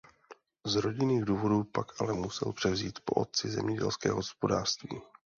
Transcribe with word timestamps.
Z 0.65 0.75
rodinných 0.75 1.25
důvodů 1.25 1.63
pak 1.63 2.01
ale 2.01 2.13
musel 2.13 2.53
převzít 2.53 2.99
po 3.05 3.13
otci 3.13 3.49
zemědělské 3.49 4.11
hospodářství. 4.11 5.01